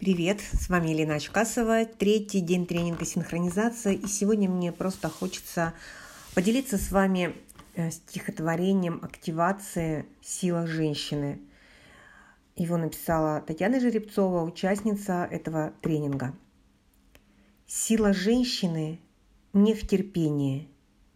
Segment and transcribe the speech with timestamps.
[0.00, 5.74] Привет, с вами Елена Очкасова, третий день тренинга синхронизация, и сегодня мне просто хочется
[6.34, 7.36] поделиться с вами
[7.74, 11.42] э, стихотворением активации «Сила женщины».
[12.56, 16.34] Его написала Татьяна Жеребцова, участница этого тренинга.
[17.66, 19.00] Сила женщины
[19.52, 20.70] не в терпении,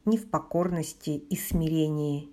[0.05, 2.29] не в покорности и смирении,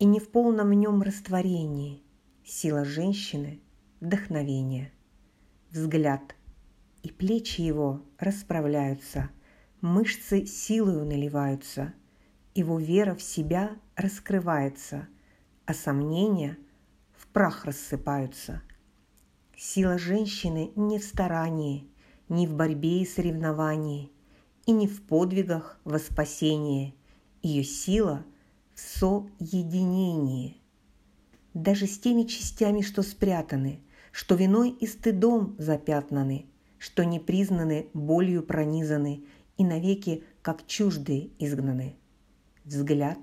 [0.00, 2.02] и не в полном в нем растворении.
[2.44, 3.60] Сила женщины–
[4.00, 4.90] вдохновение–
[5.76, 6.34] взгляд,
[7.02, 9.30] и плечи его расправляются,
[9.80, 11.94] мышцы силою наливаются,
[12.54, 15.06] его вера в себя раскрывается,
[15.66, 16.58] а сомнения
[17.16, 18.62] в прах рассыпаются.
[19.56, 21.86] Сила женщины не в старании,
[22.28, 24.10] не в борьбе и соревновании,
[24.66, 26.94] и не в подвигах во спасение.
[27.42, 28.24] Ее сила
[28.74, 30.60] в соединении.
[31.54, 33.80] Даже с теми частями, что спрятаны–
[34.16, 36.46] что виной и стыдом запятнаны,
[36.78, 39.24] что не признаны, болью пронизаны
[39.58, 41.96] и навеки, как чуждые, изгнаны.
[42.64, 43.18] Взгляд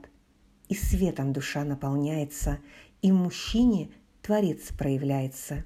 [0.69, 2.59] и светом душа наполняется,
[3.01, 3.89] и в мужчине
[4.21, 5.65] Творец проявляется.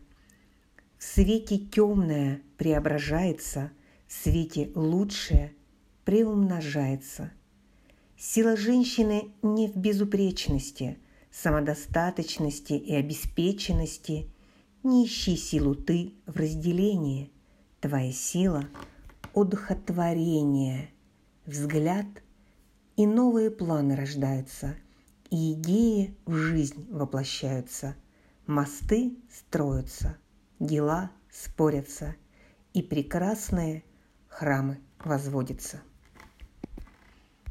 [0.97, 3.71] В свете темное преображается,
[4.07, 5.53] в свете лучшее
[6.05, 7.31] преумножается.
[8.17, 10.97] Сила женщины не в безупречности,
[11.31, 14.31] самодостаточности и обеспеченности–
[14.83, 17.31] не ищи силу ты в разделении.
[17.79, 18.65] Твоя сила–
[19.35, 20.89] одухотворение,
[21.45, 22.07] взгляд
[22.95, 24.75] и новые планы рождаются,
[25.29, 27.95] и идеи в жизнь воплощаются,
[28.47, 30.17] мосты строятся,
[30.59, 32.15] дела спорятся,
[32.73, 33.83] и прекрасные
[34.27, 35.81] храмы возводятся–